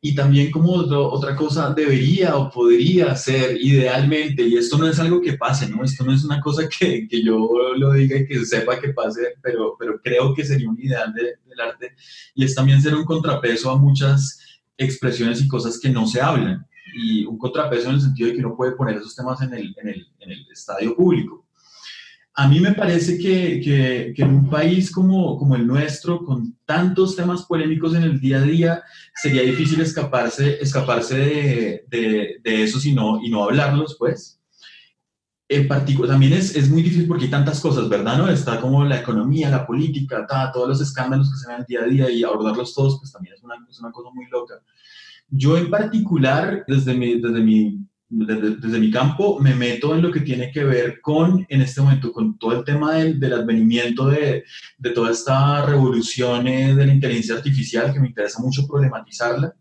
[0.05, 5.21] y también como otra cosa debería o podría ser idealmente, y esto no es algo
[5.21, 5.81] que pase, ¿no?
[5.81, 9.35] Esto no es una cosa que, que yo lo diga y que sepa que pase,
[9.41, 11.95] pero, pero creo que sería un ideal de, del arte,
[12.35, 14.39] y es también ser un contrapeso a muchas
[14.75, 18.45] expresiones y cosas que no se hablan, y un contrapeso en el sentido de que
[18.45, 21.42] uno puede poner esos temas en el, en el, en el estadio público
[22.35, 23.61] a mí me parece que,
[24.15, 28.37] que, en un país como, como, el nuestro, con tantos temas polémicos en el día
[28.37, 28.83] a día,
[29.15, 34.39] sería difícil escaparse, escaparse de, de, de eso y no, y no hablarlos, pues.
[35.47, 38.17] En particular, también es, es, muy difícil porque hay tantas cosas, ¿verdad?
[38.17, 38.27] ¿no?
[38.27, 42.09] Está como la economía, la política, todos los escándalos que se ven día a día
[42.09, 44.55] y abordarlos todos, pues también es una, es una cosa muy loca.
[45.29, 47.79] Yo en particular, desde mi, desde mi
[48.15, 52.11] desde, mi campo, me meto en lo que tiene que ver con, en este momento,
[52.11, 54.43] con todo el tema del, del advenimiento de,
[54.77, 59.53] de, toda esta revolución de la inteligencia artificial, que me interesa mucho problematizarla,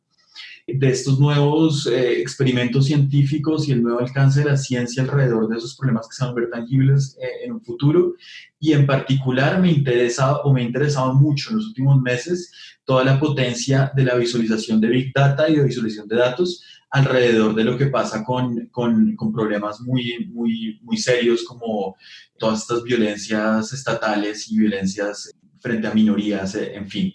[0.66, 5.58] de estos nuevos eh, experimentos científicos y el nuevo alcance de la ciencia alrededor de
[5.58, 8.14] esos problemas que se van a ver tangibles eh, en un futuro.
[8.60, 12.52] Y en particular me interesa o me ha interesado mucho en los últimos meses
[12.84, 17.54] toda la potencia de la visualización de Big Data y de visualización de datos alrededor
[17.54, 21.96] de lo que pasa con, con, con, problemas muy, muy, muy serios como
[22.38, 27.14] todas estas violencias estatales y violencias frente a minorías, eh, en fin.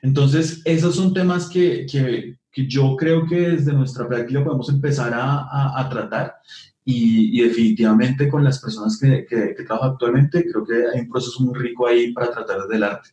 [0.00, 5.12] Entonces, esos son temas que, que, que yo creo que desde nuestra práctica podemos empezar
[5.12, 6.36] a, a, a tratar
[6.82, 11.10] y, y, definitivamente con las personas que, que, que trabajo actualmente, creo que hay un
[11.10, 13.10] proceso muy rico ahí para tratar del arte.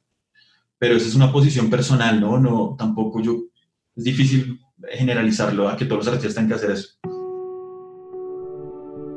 [0.78, 2.40] Pero esa es una posición personal, ¿no?
[2.40, 3.44] no tampoco yo,
[3.98, 6.90] es difícil generalizarlo a que todos los artistas tengan que hacer eso.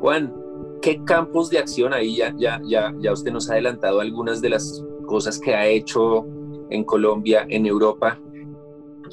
[0.01, 0.33] Juan,
[0.81, 4.49] ¿qué campos de acción ahí ya, ya, ya, ya usted nos ha adelantado algunas de
[4.49, 6.25] las cosas que ha hecho
[6.69, 8.19] en Colombia, en Europa?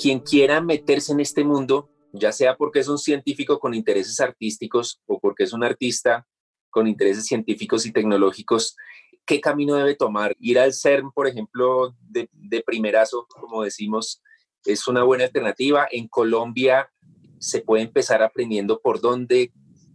[0.01, 5.01] Quien quiera meterse en este mundo, ya sea porque es un científico con intereses artísticos
[5.07, 6.27] o porque es un artista
[6.71, 8.77] con intereses científicos y tecnológicos,
[9.25, 10.37] ¿qué camino debe tomar?
[10.39, 14.23] Ir al CERN, por ejemplo, de, de primerazo, como decimos,
[14.67, 15.87] es una buena alternativa.
[15.91, 16.91] En Colombia
[17.39, 19.53] se puede empezar aprendiendo por dónde,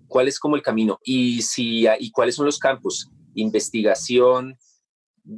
[0.07, 4.57] cuál es como el camino y, si, y cuáles son los campos, investigación,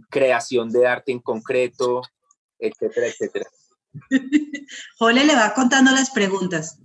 [0.09, 2.01] creación de arte en concreto,
[2.59, 3.45] etcétera, etcétera.
[4.97, 6.79] Jole le va contando las preguntas.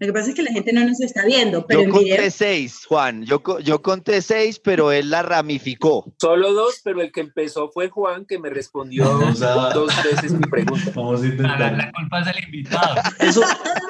[0.00, 1.66] Lo que pasa es que la gente no nos está viendo.
[1.66, 3.24] Pero yo conté seis, Juan.
[3.24, 6.12] Yo, yo conté seis, pero él la ramificó.
[6.20, 9.04] Solo dos, pero el que empezó fue Juan, que me respondió
[9.74, 10.92] dos veces mi pregunta.
[10.94, 11.58] Vamos a intentar.
[11.58, 12.94] La, culpa es del invitado.
[13.18, 13.42] Eso,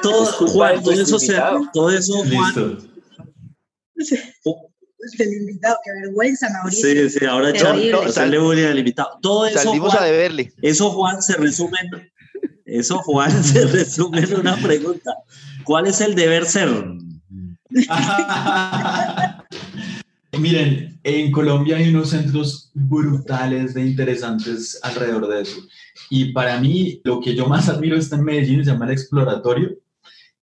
[0.02, 1.38] todo, Juan, todo eso, se,
[1.74, 2.88] todo eso, Juan.
[3.94, 4.18] Listo.
[5.18, 6.88] El invitado, qué vergüenza, Mauricio.
[6.88, 9.18] Sí, sí, ahora yo sale bullying al invitado.
[9.20, 10.52] Todo eso, Salimos Juan, a deberle.
[10.62, 12.10] Eso, Juan, se resume en,
[12.68, 15.16] eso, Juan, se resume en una pregunta.
[15.68, 16.70] ¿Cuál es el deber ser?
[20.38, 25.60] Miren, en Colombia hay unos centros brutales de interesantes alrededor de eso.
[26.08, 29.76] Y para mí, lo que yo más admiro está en Medellín, se llama el Exploratorio.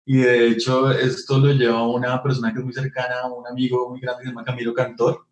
[0.06, 4.00] Y de hecho, esto lo lleva una persona que es muy cercana, un amigo muy
[4.00, 5.26] grande se llama Camilo Cantor.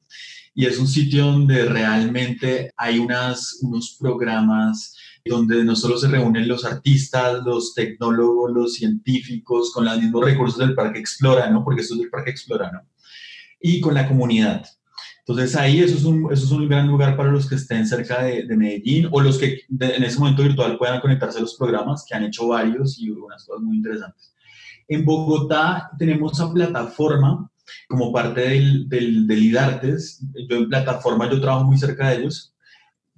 [0.56, 4.97] Y es un sitio donde realmente hay unas, unos programas
[5.28, 10.58] donde no solo se reúnen los artistas, los tecnólogos, los científicos, con los mismos recursos
[10.60, 11.64] del Parque Explora, ¿no?
[11.64, 12.82] Porque esto es del Parque Explora, ¿no?
[13.60, 14.66] Y con la comunidad.
[15.28, 18.24] Entonces ahí eso es, un, eso es un gran lugar para los que estén cerca
[18.24, 22.16] de, Medellín o los que en ese momento virtual puedan conectarse a los programas, que
[22.16, 24.34] han hecho varios y unas cosas muy interesantes.
[24.88, 27.52] En Bogotá tenemos esa plataforma
[27.90, 30.26] como parte del, del, del IDARTES.
[30.50, 32.56] Yo en plataforma, yo trabajo muy cerca de ellos.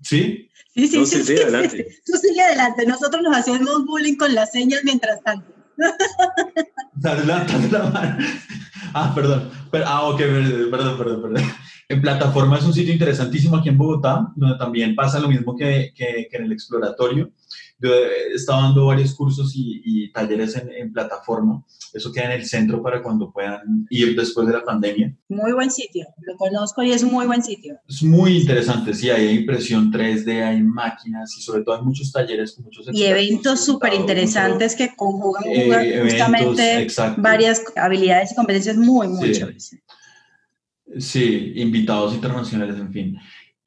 [0.02, 0.50] ¿Sí?
[0.76, 1.88] Sí, sí, sí, sí, adelante.
[2.06, 2.86] Tú sigue adelante.
[2.86, 5.54] Nosotros nos hacemos bullying con las señas mientras tanto.
[7.04, 8.26] Adelante, la mano.
[8.94, 9.50] Ah, perdón.
[9.86, 11.44] ah, ok, perdón, perdón, perdón.
[11.88, 15.92] En plataforma es un sitio interesantísimo aquí en Bogotá, donde también pasa lo mismo que,
[15.96, 17.32] que, que en el exploratorio.
[17.82, 21.63] Yo he estado dando varios cursos y, talleres en, plataforma.
[21.94, 25.15] Eso queda en el centro para cuando puedan ir después de la pandemia.
[25.30, 27.80] Muy buen sitio, lo conozco y es un muy buen sitio.
[27.88, 32.54] Es muy interesante, sí, hay impresión 3D, hay máquinas y sobre todo hay muchos talleres
[32.54, 36.88] con muchos Y eventos súper interesantes que conjugan eh, justamente
[37.18, 39.80] varias habilidades y competencias muy, muy sí.
[40.98, 43.20] Sí, invitados internacionales, en fin.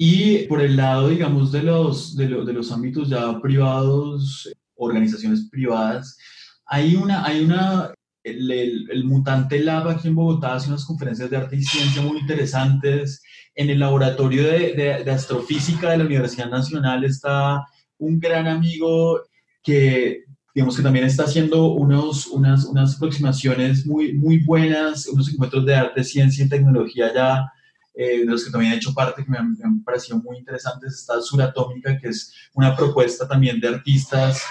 [0.05, 6.19] Y por el lado, digamos, de los, de, los ámbitos ya privados, organizaciones privadas,
[6.67, 8.51] hay una, hay una el,
[8.91, 13.23] el, Mutante Lab aquí en Bogotá hace unas conferencias de arte y ciencia muy interesantes.
[13.55, 17.65] En el laboratorio de, de, astrofísica de la Universidad Nacional está
[17.99, 19.21] un gran amigo
[19.63, 25.65] que, digamos, que también está haciendo unos, unas, unas aproximaciones muy, muy buenas, unos encuentros
[25.65, 27.53] de arte, ciencia y tecnología ya
[27.95, 31.21] eh, de los que también he hecho parte, que me han, parecido muy interesantes, está
[31.21, 34.43] Suratómica, que es una propuesta también de artistas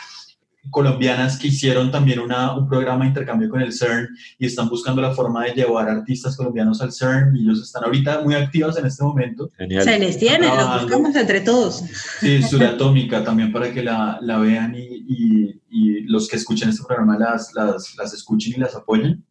[0.70, 5.02] colombianas que hicieron también una, un programa de intercambio con el CERN y están buscando
[5.02, 8.86] la forma de llevar artistas colombianos al CERN y ellos están ahorita muy activos en
[8.86, 9.50] este momento.
[9.58, 9.84] Genial.
[9.84, 11.84] Se les tiene, lo buscamos entre todos.
[12.20, 16.84] Sí, Suratómica también para que la, la vean y, y, y, los que escuchen este
[16.86, 19.26] programa las, las, las, escuchen y las apoyen.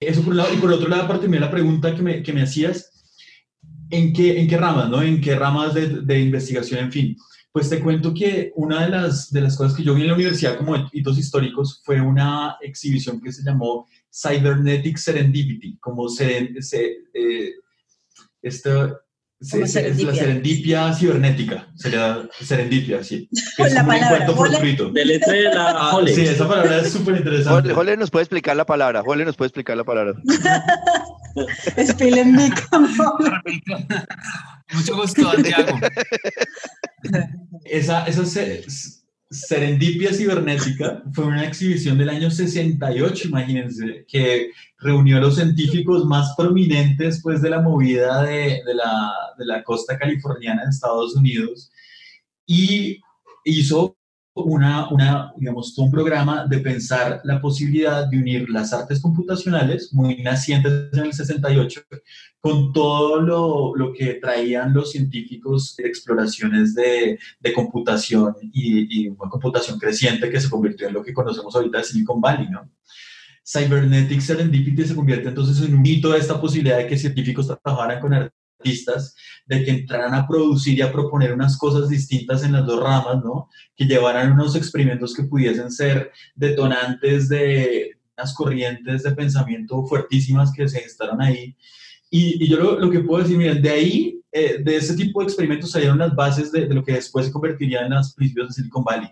[0.00, 0.54] Eso por un lado.
[0.54, 2.91] Y por otro lado, aparte de la pregunta que me, que me hacías,
[3.92, 5.02] ¿En qué, en qué ramas, no?
[5.02, 7.16] ¿En qué ramas de, investigación, en fin?
[7.52, 10.14] Pues te cuento que una de las, de las cosas que yo vi en la
[10.14, 16.54] universidad como hitos históricos fue una exhibición que se llamó Cybernetic Serendipity, como se,
[17.12, 17.52] eh,
[19.42, 23.28] esta, es la serendipia cibernética, sería serendipia, sí.
[23.58, 24.90] es la palabra, un fortuito.
[24.90, 27.74] De letra de la ah, Sí, esa palabra es súper interesante.
[27.74, 30.14] Jole, nos puede explicar la palabra, Jole nos puede explicar la palabra.
[31.86, 32.50] Spielen mi
[34.74, 35.78] Mucho gusto, Santiago.
[37.64, 39.01] esa, esa
[39.32, 46.34] Serendipia Cibernética fue una exhibición del año 68, imagínense, que reunió a los científicos más
[46.36, 51.70] prominentes pues, de la movida de, la, de la costa californiana de Estados Unidos
[52.46, 53.00] y
[53.44, 53.96] hizo
[54.34, 60.22] una, una, digamos, un programa de pensar la posibilidad de unir las artes computacionales, muy
[60.22, 61.82] nacientes en el 68,
[62.40, 69.08] con todo lo, lo que traían los científicos de exploraciones de, de computación y, y,
[69.08, 72.70] una computación creciente que se convirtió en lo que conocemos ahorita de Silicon Valley, ¿no?
[73.44, 78.00] Cybernetic Serendipity se convierte entonces en un hito de esta posibilidad de que científicos trabajaran
[78.00, 79.16] con artistas,
[79.46, 83.22] de que entraran a producir y a proponer unas cosas distintas en las dos ramas,
[83.24, 83.48] ¿no?
[83.76, 90.68] Que llevaran unos experimentos que pudiesen ser detonantes de unas corrientes de pensamiento fuertísimas que
[90.68, 91.56] se gestaron ahí.
[92.10, 95.26] Y, yo lo, lo, que puedo decir, miren, de ahí, eh, de ese tipo de
[95.26, 98.54] experimentos salieron las bases de, de, lo que después se convertiría en los principios de
[98.54, 99.08] Silicon Valley.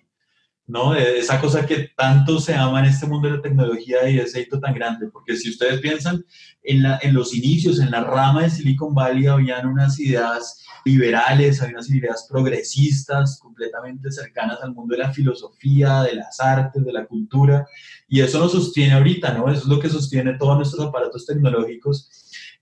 [0.71, 0.95] ¿No?
[0.95, 4.61] Esa cosa que tanto se ama en este mundo de la tecnología y ese hito
[4.61, 6.25] tan grande, porque si ustedes piensan
[6.63, 11.91] en, los inicios, en la rama de Silicon Valley, habían unas ideas liberales, había unas
[11.91, 17.67] ideas progresistas, completamente cercanas al mundo de la filosofía, de las artes, de la cultura,
[18.09, 19.51] y eso nos sostiene ahorita, ¿no?
[19.51, 22.09] Eso es lo que sostiene todos nuestros aparatos tecnológicos.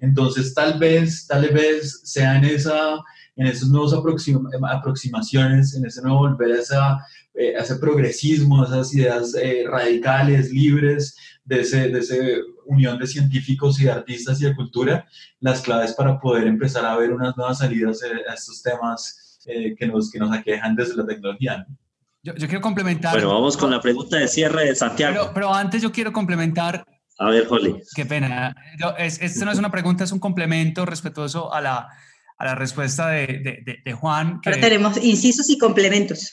[0.01, 2.97] Entonces, tal vez, tal vez sea en esa
[3.39, 9.34] en esas nuevas aproximaciones, en ese nuevo volver a, esa, eh, ese progresismo, esas ideas
[9.41, 14.57] eh, radicales, libres, de ese, de ese unión de científicos y de artistas y de
[14.57, 15.07] cultura,
[15.39, 19.86] las claves para poder empezar a ver unas nuevas salidas a estos temas eh, que,
[19.86, 21.64] nos, que nos aquejan desde la tecnología.
[22.24, 23.12] Yo, yo, quiero complementar.
[23.12, 25.14] Bueno, vamos con la pregunta de cierre de Santiago.
[25.14, 26.84] Pero, pero antes yo quiero complementar
[27.18, 27.82] A ver, Jole.
[27.95, 28.55] Qué pena.
[28.99, 31.89] esto no es una pregunta, es un complemento respetuoso a la,
[32.39, 34.41] a la respuesta de, de, Juan.
[34.41, 34.53] Que...
[34.53, 36.30] tenemos incisos y complementos.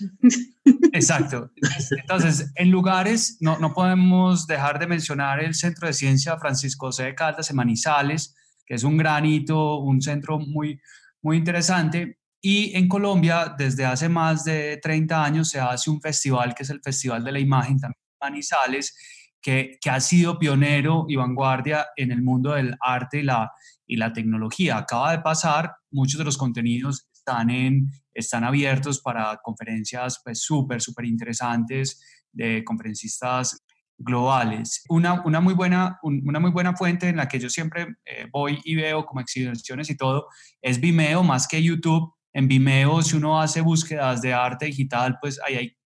[0.93, 1.51] Exacto.
[1.89, 7.05] Entonces, en lugares, no, no podemos dejar de mencionar el Centro de Ciencia Francisco José
[7.05, 8.35] de Caldas en Manizales,
[8.65, 10.79] que es un granito, un centro muy,
[11.23, 12.19] muy interesante.
[12.39, 16.69] Y en Colombia, desde hace más de 30 años, se hace un festival que es
[16.69, 18.95] el Festival de la Imagen, también Manizales,
[19.41, 23.51] que, que ha sido pionero y vanguardia en el mundo del arte y la,
[23.87, 24.77] y la tecnología.
[24.77, 30.81] Acaba de pasar, muchos de los contenidos están, en, están abiertos para conferencias pues súper,
[30.81, 33.63] súper interesantes de conferencistas
[33.97, 34.83] globales.
[34.89, 38.59] Una, una, muy buena, una muy buena fuente en la que yo siempre eh, voy
[38.63, 40.27] y veo como exhibiciones y todo
[40.61, 42.13] es Vimeo más que YouTube.
[42.33, 45.77] En Vimeo, si uno hace búsquedas de arte digital, pues ahí hay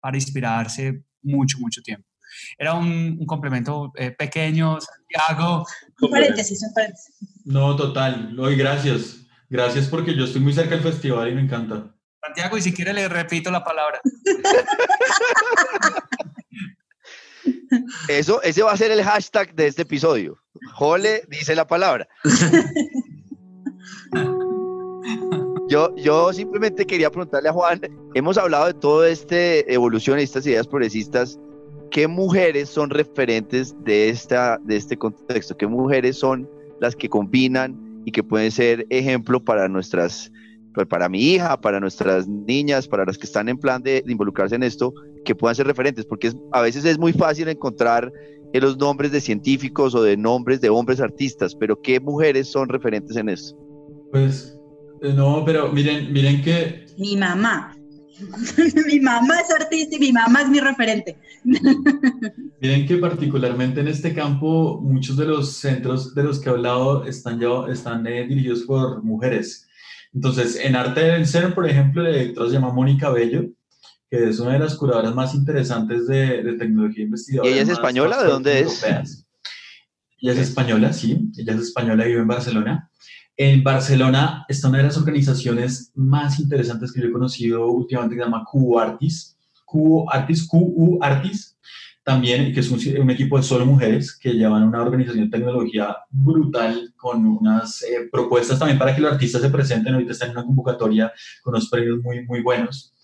[0.00, 2.05] para inspirarse mucho, mucho tiempo.
[2.58, 5.66] Era un, complemento eh, pequeño, Santiago.
[6.00, 7.14] Un paréntesis, un paréntesis.
[7.44, 8.38] No, total.
[8.38, 9.18] Hoy gracias.
[9.48, 11.94] Gracias porque yo estoy muy cerca del festival y me encanta.
[12.20, 14.00] Santiago, y si quiere le repito la palabra.
[18.08, 20.38] Eso, ese va a ser el hashtag de este episodio.
[20.74, 22.08] Jole dice la palabra.
[25.68, 27.80] Yo, yo simplemente quería preguntarle a Juan,
[28.14, 31.40] hemos hablado de toda esta evolución y estas ideas progresistas,
[31.90, 35.56] ¿qué mujeres son referentes de, esta, de este contexto?
[35.56, 36.48] ¿Qué mujeres son
[36.80, 40.30] las que combinan y que pueden ser ejemplo para nuestras,
[40.74, 44.54] pues, para mi hija, para nuestras niñas, para las que están en plan de, involucrarse
[44.54, 44.92] en esto,
[45.24, 46.04] que puedan ser referentes?
[46.04, 48.12] Porque a veces es muy fácil encontrar
[48.60, 53.16] los nombres de científicos o de nombres de hombres artistas, pero ¿qué mujeres son referentes
[53.16, 53.56] en esto?
[54.10, 54.58] Pues
[55.02, 56.86] eh, no, pero miren, miren que...
[56.96, 57.76] Mi mamá.
[58.86, 61.16] mi mamá es artista y mi mamá es mi referente.
[62.60, 67.04] miren que particularmente en este campo muchos de los centros de los que he hablado
[67.04, 69.68] están, ya, están eh, dirigidos por mujeres.
[70.14, 73.50] Entonces, en Arte del Ser, por ejemplo, la directora se llama Mónica Bello,
[74.10, 77.50] que es una de las curadoras más interesantes de, de tecnología investigadora.
[77.50, 78.22] ¿Y ella es española?
[78.22, 78.82] ¿De dónde es?
[80.18, 81.30] Ella es española, sí.
[81.36, 82.90] Ella es española y vive en Barcelona.
[83.38, 88.22] En Barcelona está una de las organizaciones más interesantes que yo he conocido últimamente que
[88.22, 89.36] se llama QU Artis.
[89.66, 91.58] QU Artis, QU Artis,
[92.02, 96.94] también, que es un, equipo de solo mujeres que llevan una organización de tecnología brutal
[96.96, 99.92] con unas eh, propuestas también para que los artistas se presenten.
[99.92, 101.12] Ahorita están en una convocatoria
[101.42, 102.94] con unos premios muy, muy buenos.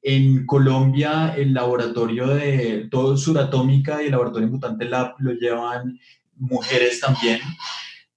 [0.00, 5.98] En Colombia, el laboratorio de todo Suratómica y el laboratorio Mutante Lab lo llevan
[6.36, 7.40] mujeres también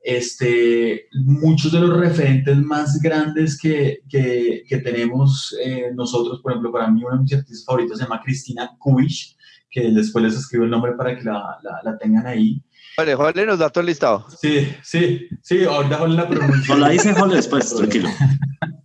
[0.01, 6.71] este, muchos de los referentes más grandes que, que, que tenemos eh, nosotros, por ejemplo,
[6.71, 9.35] para mí una de mis artistas favoritas se llama Cristina Kubich,
[9.69, 12.61] que después les escribo el nombre para que la, la, tengan ahí.
[12.97, 14.25] Vale, Jorge nos da todo el listado.
[14.41, 16.75] Sí, sí, sí, ahorita Jorge la pronuncia.
[16.75, 18.09] No la dice Jorge después, tranquilo.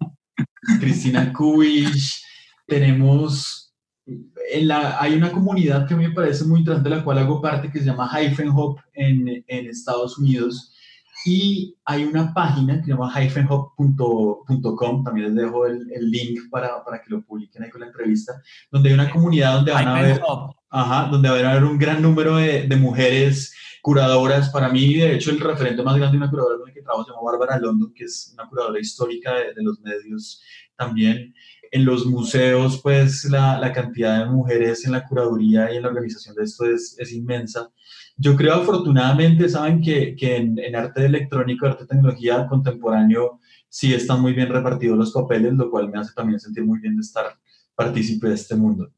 [0.80, 2.22] Cristina Kubich,
[2.66, 3.64] tenemos
[4.06, 7.18] en la, hay una comunidad que a mí me parece muy interesante, de la cual
[7.18, 10.73] hago parte, que se llama Hyphen Hop en, en Estados Unidos,
[11.24, 16.84] y hay una página que se llama hyphenhop.com, también les dejo el, el link para,
[16.84, 18.34] para, que lo publiquen ahí con la entrevista,
[18.70, 20.20] donde hay una comunidad donde van a ver,
[20.68, 24.50] ajá, donde va a haber un gran número de, de, mujeres curadoras.
[24.50, 27.04] Para mí, de hecho, el referente más grande de una curadora con la que trabajo
[27.04, 30.42] se llama Bárbara London, que es una curadora histórica de, de los medios
[30.76, 31.34] también.
[31.70, 35.88] En los museos, pues la, la, cantidad de mujeres en la curaduría y en la
[35.88, 37.70] organización de esto es, es inmensa.
[38.16, 44.32] Yo creo afortunadamente, saben que, que en, arte electrónico, arte tecnología contemporáneo, sí están muy
[44.32, 47.26] bien repartidos los papeles, lo cual me hace también sentir muy bien de estar
[47.74, 48.88] partícipe de este mundo.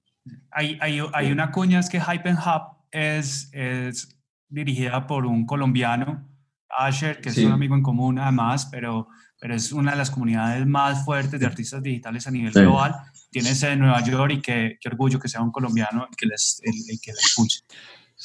[0.50, 4.16] Hay, hay, hay una cuña, es que Hype and Hub es, es
[4.48, 6.28] dirigida por un colombiano,
[6.68, 9.08] Asher, que es un amigo en común además, pero,
[9.40, 12.94] pero es una de las comunidades más fuertes de artistas digitales a nivel global.
[13.30, 16.60] Tiene sede en Nueva York y qué, orgullo que sea un colombiano el que les,
[16.64, 17.60] el, el que la impulse.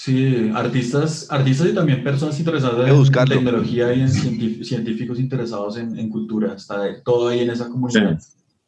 [0.04, 6.10] Sí, artistas, artistas y también personas interesadas en tecnología y en científicos interesados en, en,
[6.10, 6.56] cultura.
[6.56, 8.20] Está todo ahí en esa comunidad.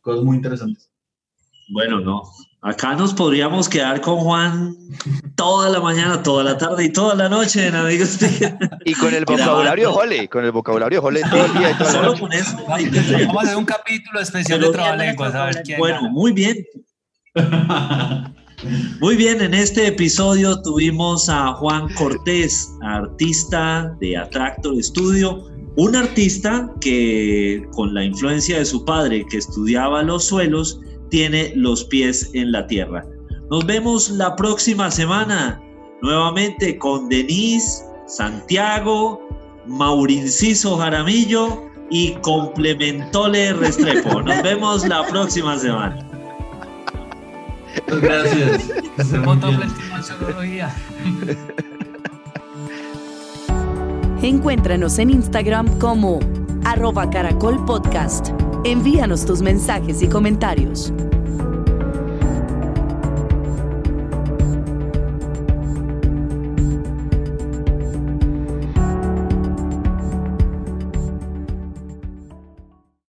[0.01, 0.91] Cosas muy interesantes.
[1.69, 2.21] Bueno, no.
[2.61, 4.77] Acá nos podríamos quedar con Juan
[5.35, 8.19] toda la mañana, toda la tarde y toda la noche en Amigos
[8.85, 12.01] Y con el vocabulario Jole, con el vocabulario Jole todo el día y toda la
[12.03, 12.19] noche.
[12.19, 12.57] Con eso.
[12.67, 16.63] Vamos a hacer un capítulo especial de trabalenguas, a ver quién Bueno, muy bien.
[18.99, 25.43] Muy bien, en este episodio tuvimos a Juan Cortés, artista de Attractor Studio,
[25.75, 31.83] un artista que con la influencia de su padre que estudiaba los suelos, tiene los
[31.85, 33.05] pies en la tierra.
[33.51, 35.59] Nos vemos la próxima semana.
[36.01, 39.21] nuevamente con Denise, Santiago,
[39.67, 44.21] Maurinciso Jaramillo y Complementole Restrepo.
[44.21, 46.12] Nos vemos la próxima semana.
[47.87, 48.71] Gracias.
[54.21, 56.19] Encuéntranos en Instagram como
[56.63, 58.29] arroba caracol podcast.
[58.63, 60.93] Envíanos tus mensajes y comentarios.